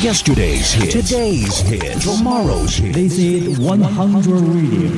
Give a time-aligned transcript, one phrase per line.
[0.00, 0.90] Yesterday's hit.
[0.90, 2.00] Today's hit.
[2.00, 2.94] Tomorrow's hit.
[2.94, 4.88] This is 100 Radio.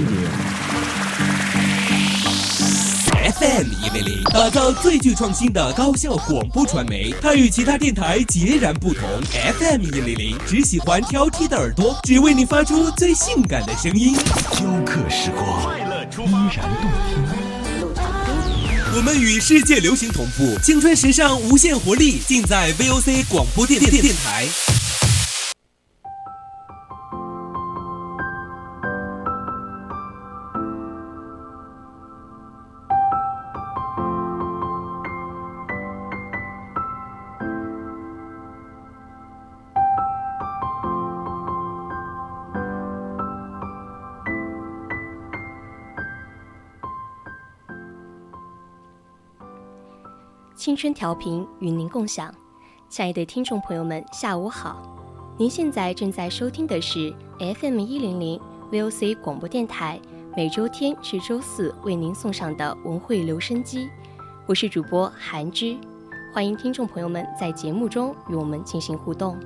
[3.25, 7.13] FM 一零零，打造最具创新的高效广播传媒。
[7.21, 9.03] 它与其他电台截然不同。
[9.59, 14.15] FM 一零零只喜欢挑剔的耳朵，只为你发出最性感的声音。
[14.53, 17.34] 雕刻时光，快乐出发，依然动听。
[18.97, 24.47] 我们与世界流行同步，青春时尚无限活力，尽在 VOC 广播电电电台。
[50.65, 52.35] 青春调频与您共享，
[52.89, 54.81] 亲爱的听众朋友们，下午好！
[55.37, 58.41] 您现在正在收听的是 FM 一零零
[58.73, 60.01] VOC 广播电台，
[60.35, 63.91] 每周天至周四为您送上的文汇留声机，
[64.47, 65.77] 我是主播韩之，
[66.33, 69.39] 欢迎听众朋友们在节目中与我们进行互动。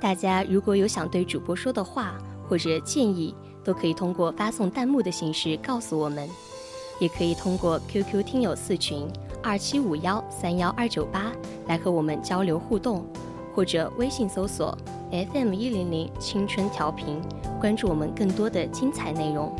[0.00, 2.16] 大家如果有想对主播说的话
[2.48, 6.28] 或者建议，都可以通过发送弹幕的形式告诉我们，
[6.98, 9.08] 也可以通过 QQ 听友四群
[9.42, 11.32] 二七五幺三幺二九八
[11.66, 13.04] 来和我们交流互动，
[13.54, 14.76] 或者微信搜索
[15.10, 17.20] FM 一零零青春调频，
[17.60, 19.54] 关注我们更多的精彩内容。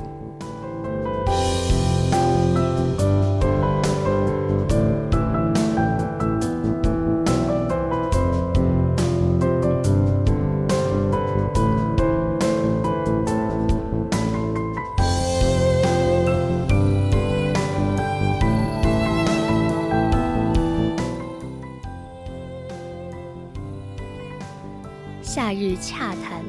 [25.35, 26.43] 夏日洽谈，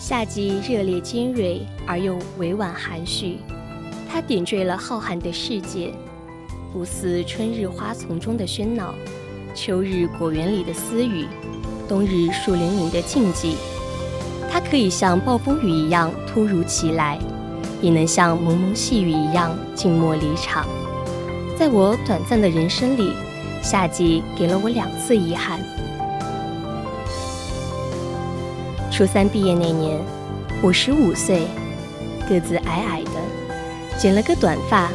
[0.00, 3.38] 夏季热烈尖锐而又委婉含蓄，
[4.10, 5.94] 它点缀了浩瀚的世界，
[6.72, 8.92] 不似春日花丛中的喧闹，
[9.54, 11.26] 秋日果园里的私语，
[11.88, 13.54] 冬日树林里的静寂。
[14.50, 17.20] 它可以像暴风雨一样突如其来，
[17.80, 20.66] 也能像蒙蒙细雨一样静默离场。
[21.56, 23.12] 在我短暂的人生里，
[23.62, 25.60] 夏季给了我两次遗憾。
[28.96, 30.00] 初三毕业那年，
[30.62, 31.42] 我十五岁，
[32.26, 33.10] 个子矮矮的，
[33.98, 34.90] 剪了个短发，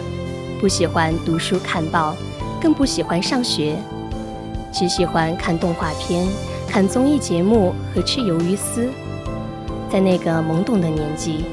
[0.59, 2.15] 不喜欢读书看报，
[2.59, 3.75] 更不喜欢上学，
[4.73, 6.27] 只喜欢看动画片、
[6.67, 8.89] 看综艺节目和吃鱿鱼丝。
[9.87, 11.45] 在那个懵懂的年纪，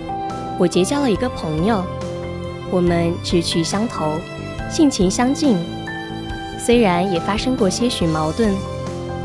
[0.58, 1.84] 我结交了一个朋友，
[2.70, 4.14] 我们志趣相投，
[4.70, 5.58] 性情相近，
[6.58, 8.54] 虽然也发生过些许矛盾，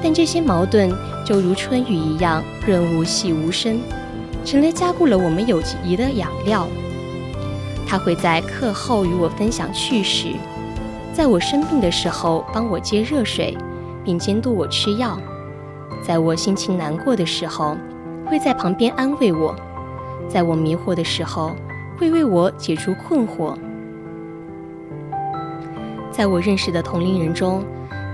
[0.04, 0.94] 但这些矛盾。
[1.24, 3.80] 就如春雨一样润物细无声，
[4.44, 6.68] 成了加固了我们友谊的养料。
[7.88, 10.30] 他会在课后与我分享趣事，
[11.14, 13.56] 在我生病的时候帮我接热水，
[14.04, 15.18] 并监督我吃药；
[16.02, 17.78] 在我心情难过的时候，
[18.26, 19.54] 会在旁边安慰我；
[20.28, 21.56] 在我迷惑的时候，
[21.98, 23.56] 会为我解除困惑。
[26.12, 27.64] 在我认识的同龄人中，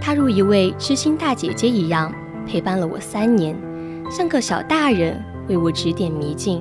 [0.02, 2.14] 她如一位知心大姐姐一样。
[2.49, 3.55] 陪伴了我三年，
[4.09, 6.59] 像个小大人为我指点迷津。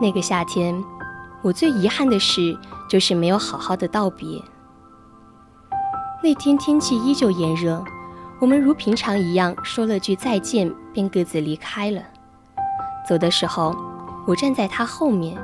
[0.00, 0.74] 那个夏天，
[1.42, 2.58] 我最遗憾的事
[2.88, 4.26] 就是没有好好的道别。
[6.22, 7.84] 那天天气依旧炎热，
[8.40, 12.00] 我们如平常一样说了句再见，便各自离开了。
[13.06, 13.76] 走的时候，
[14.26, 15.36] 我站在他后面，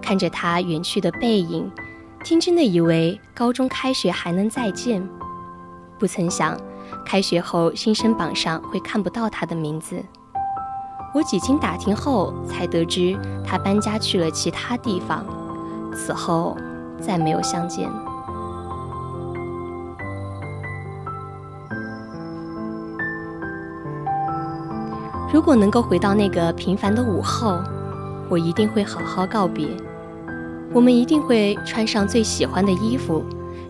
[0.00, 1.68] 看着他远去的背影。
[2.28, 5.00] 天真的以为高中开学还能再见，
[5.96, 6.58] 不曾想
[7.04, 10.04] 开学后新生榜上会看不到他的名字。
[11.14, 13.16] 我几经打听后才得知
[13.46, 15.24] 他搬家去了其他地方，
[15.94, 16.56] 此后
[17.00, 17.88] 再没有相见。
[25.32, 27.60] 如果能够回到那个平凡的午后，
[28.28, 29.68] 我一定会好好告别。
[30.76, 33.24] 我们一定会穿上最喜欢的衣服，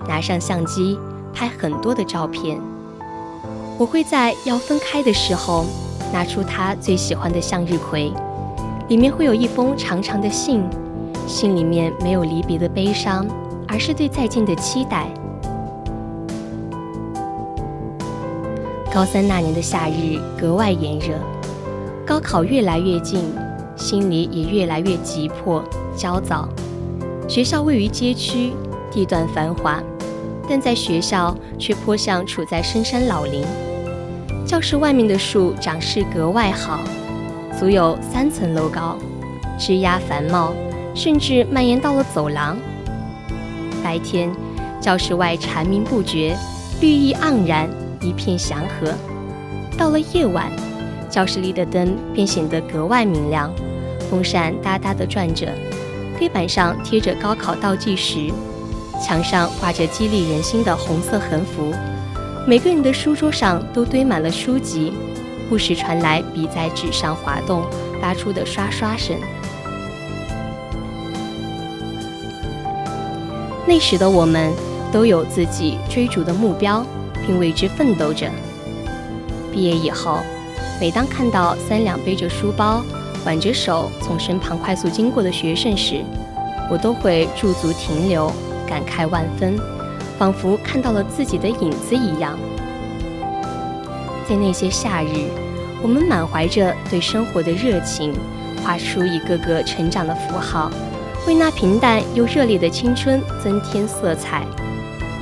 [0.08, 0.99] 拿上相机
[1.32, 2.61] 拍很多的照片。
[3.79, 5.64] 我会在要分开的时候
[6.12, 8.12] 拿出他最喜欢的向日葵，
[8.88, 10.64] 里面会有一封长长的信，
[11.29, 13.25] 信里面没有离别的悲伤，
[13.69, 15.06] 而是对再见的期待。
[18.93, 21.14] 高三那年的夏日格外炎热，
[22.05, 23.32] 高考越来越近，
[23.76, 25.62] 心里也越来越急迫、
[25.97, 26.49] 焦躁。
[27.28, 28.52] 学校位于街区，
[28.90, 29.82] 地段繁华，
[30.49, 33.44] 但在学校却颇像处在深山老林。
[34.46, 36.78] 教室外面的树长势格外好，
[37.58, 38.96] 足有三层楼高，
[39.58, 40.55] 枝桠繁茂，
[40.94, 42.56] 甚至蔓延到了走廊。
[43.82, 44.31] 白天，
[44.81, 46.37] 教室外蝉鸣不绝，
[46.81, 47.69] 绿意盎然，
[48.00, 48.94] 一片祥和。
[49.76, 50.49] 到了夜晚，
[51.11, 53.52] 教室里的灯便显得格外明亮，
[54.08, 55.49] 风扇哒哒地转着，
[56.18, 58.32] 黑板上贴着高考倒计时，
[59.04, 61.74] 墙上挂着激励人心的红色横幅。
[62.46, 64.92] 每个人的书桌上都堆满了书籍，
[65.48, 67.64] 不时传来笔在纸上滑动
[68.00, 69.16] 发出的刷刷声。
[73.66, 74.52] 那时的我们
[74.92, 76.86] 都有自己追逐的目标，
[77.26, 78.30] 并为之奋斗着。
[79.52, 80.20] 毕业以后，
[80.80, 82.82] 每当看到三两背着书包、
[83.26, 86.02] 挽着手从身旁快速经过的学生时，
[86.70, 88.32] 我都会驻足停留，
[88.67, 89.58] 感慨万分。
[90.19, 92.38] 仿佛看到了自己的影子一样，
[94.26, 95.28] 在那些夏日，
[95.82, 98.14] 我们满怀着对生活的热情，
[98.64, 100.70] 画出一个个成长的符号，
[101.26, 104.46] 为那平淡又热烈的青春增添色彩。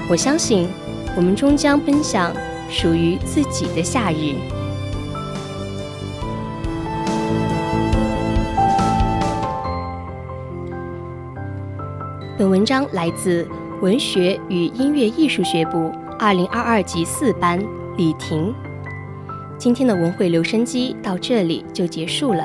[0.08, 0.68] 我相信，
[1.16, 2.32] 我们终将奔向
[2.70, 4.36] 属于自己的夏日。
[12.36, 13.46] 本文章来自。
[13.80, 17.62] 文学与音乐艺术学部二零二二级四班
[17.96, 18.54] 李婷，
[19.58, 22.42] 今天的文汇留声机到这里就结束了。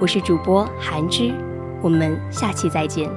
[0.00, 1.34] 我是主播韩之，
[1.82, 3.10] 我们下期再见。